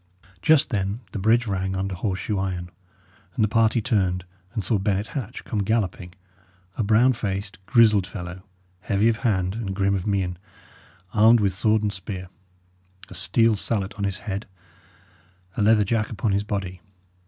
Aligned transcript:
Just 0.41 0.71
then 0.71 1.01
the 1.11 1.19
bridge 1.19 1.45
rang 1.45 1.75
under 1.75 1.93
horse 1.93 2.17
shoe 2.21 2.39
iron, 2.39 2.71
and 3.35 3.43
the 3.43 3.47
party 3.47 3.83
turned 3.83 4.25
and 4.51 4.63
saw 4.63 4.79
Bennet 4.79 5.09
Hatch 5.09 5.43
come 5.43 5.59
galloping 5.61 6.15
a 6.75 6.81
brown 6.81 7.13
faced, 7.13 7.63
grizzled 7.67 8.07
fellow, 8.07 8.41
heavy 8.79 9.09
of 9.09 9.17
hand 9.17 9.53
and 9.53 9.75
grim 9.75 9.93
of 9.93 10.07
mien, 10.07 10.39
armed 11.13 11.39
with 11.39 11.53
sword 11.53 11.83
and 11.83 11.93
spear, 11.93 12.29
a 13.09 13.13
steel 13.13 13.55
salet 13.55 13.93
on 13.93 14.03
his 14.05 14.17
head, 14.25 14.47
a 15.55 15.61
leather 15.61 15.83
jack 15.83 16.09
upon 16.09 16.31
his 16.31 16.43
body. 16.43 16.81